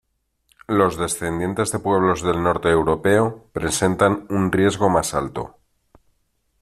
[0.67, 5.59] Los descendientes de pueblos del norte europeo presentan un riesgo más alto.